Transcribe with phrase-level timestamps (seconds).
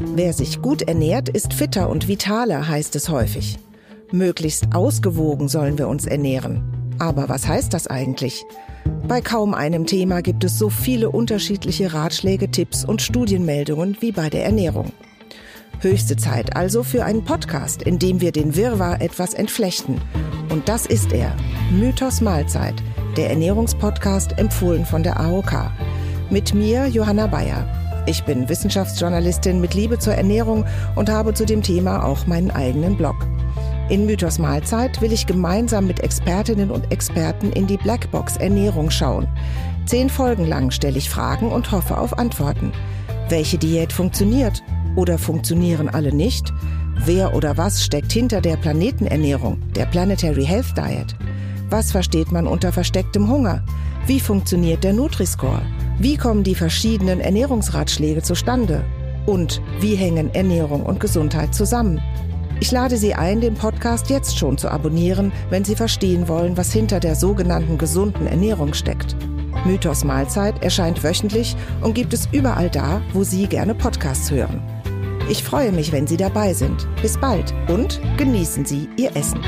[0.00, 3.58] Wer sich gut ernährt, ist fitter und vitaler, heißt es häufig.
[4.12, 6.62] Möglichst ausgewogen sollen wir uns ernähren.
[6.98, 8.44] Aber was heißt das eigentlich?
[9.08, 14.30] Bei kaum einem Thema gibt es so viele unterschiedliche Ratschläge, Tipps und Studienmeldungen wie bei
[14.30, 14.92] der Ernährung.
[15.80, 20.00] Höchste Zeit also für einen Podcast, in dem wir den Wirrwarr etwas entflechten.
[20.50, 21.36] Und das ist er,
[21.70, 22.74] Mythos Mahlzeit,
[23.16, 25.70] der Ernährungspodcast empfohlen von der AOK.
[26.30, 27.85] Mit mir, Johanna Bayer.
[28.08, 30.64] Ich bin Wissenschaftsjournalistin mit Liebe zur Ernährung
[30.94, 33.16] und habe zu dem Thema auch meinen eigenen Blog.
[33.88, 39.26] In Mythos Mahlzeit will ich gemeinsam mit Expertinnen und Experten in die Blackbox Ernährung schauen.
[39.86, 42.72] Zehn Folgen lang stelle ich Fragen und hoffe auf Antworten.
[43.28, 44.62] Welche Diät funktioniert
[44.94, 46.52] oder funktionieren alle nicht?
[47.04, 51.16] Wer oder was steckt hinter der Planetenernährung, der Planetary Health Diet?
[51.70, 53.64] Was versteht man unter verstecktem Hunger?
[54.06, 55.62] Wie funktioniert der Nutri-Score?
[55.98, 58.84] Wie kommen die verschiedenen Ernährungsratschläge zustande?
[59.24, 62.02] Und wie hängen Ernährung und Gesundheit zusammen?
[62.60, 66.70] Ich lade Sie ein, den Podcast jetzt schon zu abonnieren, wenn Sie verstehen wollen, was
[66.70, 69.16] hinter der sogenannten gesunden Ernährung steckt.
[69.64, 74.62] Mythos Mahlzeit erscheint wöchentlich und gibt es überall da, wo Sie gerne Podcasts hören.
[75.30, 76.86] Ich freue mich, wenn Sie dabei sind.
[77.00, 79.40] Bis bald und genießen Sie Ihr Essen.